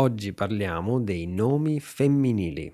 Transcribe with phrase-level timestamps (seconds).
[0.00, 2.72] Oggi parliamo dei nomi femminili.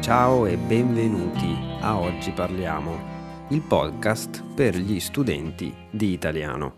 [0.00, 6.74] Ciao e benvenuti a Oggi parliamo, il podcast per gli studenti di italiano.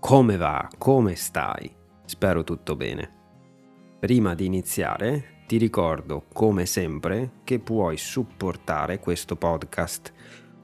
[0.00, 0.68] Come va?
[0.76, 1.72] Come stai?
[2.06, 3.12] Spero tutto bene.
[4.00, 10.12] Prima di iniziare, ti ricordo, come sempre, che puoi supportare questo podcast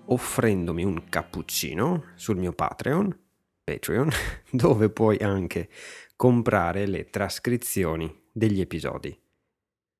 [0.06, 3.16] offrendomi un cappuccino sul mio Patreon,
[3.62, 4.11] Patreon,
[4.50, 5.68] dove puoi anche
[6.16, 9.16] comprare le trascrizioni degli episodi.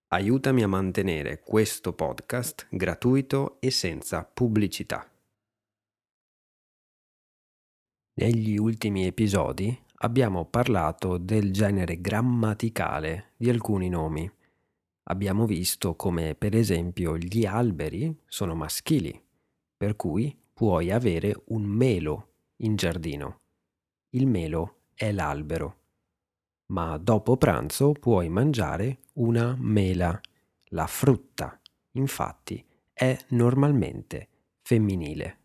[0.09, 5.09] Aiutami a mantenere questo podcast gratuito e senza pubblicità.
[8.15, 14.31] Negli ultimi episodi abbiamo parlato del genere grammaticale di alcuni nomi.
[15.11, 19.21] Abbiamo visto come per esempio gli alberi sono maschili,
[19.77, 23.41] per cui puoi avere un melo in giardino.
[24.11, 25.81] Il melo è l'albero
[26.71, 30.19] ma dopo pranzo puoi mangiare una mela.
[30.73, 31.61] La frutta,
[31.93, 34.29] infatti, è normalmente
[34.63, 35.39] femminile.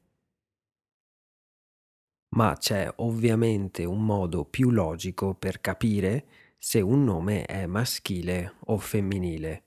[2.35, 6.27] Ma c'è ovviamente un modo più logico per capire
[6.67, 9.65] se un nome è maschile o femminile.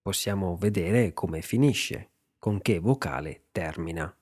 [0.00, 4.16] Possiamo vedere come finisce, con che vocale termina.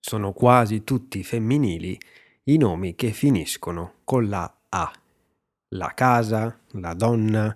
[0.00, 2.00] Sono quasi tutti femminili
[2.44, 4.90] i nomi che finiscono con la A.
[5.74, 7.54] La casa, la donna,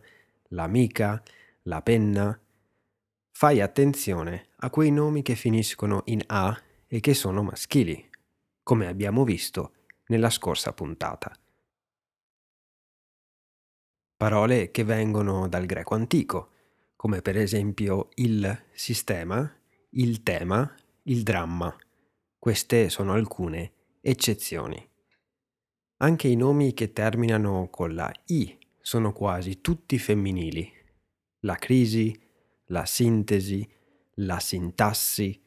[0.48, 1.22] l'amica,
[1.62, 2.38] la penna.
[3.30, 8.06] Fai attenzione a quei nomi che finiscono in A e che sono maschili,
[8.62, 9.72] come abbiamo visto
[10.08, 11.34] nella scorsa puntata.
[14.22, 16.50] Parole che vengono dal greco antico,
[16.94, 19.52] come per esempio il sistema,
[19.94, 20.72] il tema,
[21.06, 21.76] il dramma.
[22.38, 24.88] Queste sono alcune eccezioni.
[25.96, 30.72] Anche i nomi che terminano con la I sono quasi tutti femminili.
[31.40, 32.16] La crisi,
[32.66, 33.68] la sintesi,
[34.18, 35.42] la sintassi.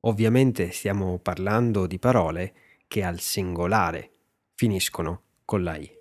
[0.00, 2.54] Ovviamente stiamo parlando di parole
[2.88, 4.10] che al singolare
[4.56, 5.98] finiscono con la I.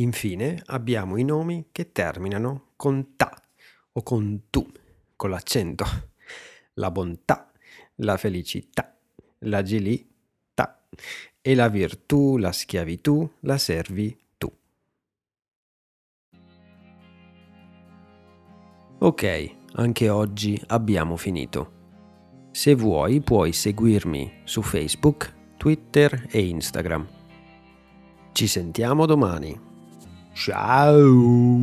[0.00, 3.30] Infine abbiamo i nomi che terminano con ta
[3.92, 4.66] o con tu,
[5.14, 5.84] con l'accento.
[6.74, 7.52] La bontà,
[7.96, 8.96] la felicità,
[9.40, 10.86] l'agilità
[11.42, 14.50] e la virtù, la schiavitù, la servi tu.
[19.00, 21.78] Ok, anche oggi abbiamo finito.
[22.52, 27.06] Se vuoi puoi seguirmi su Facebook, Twitter e Instagram.
[28.32, 29.68] Ci sentiamo domani.
[30.40, 31.60] Ciao!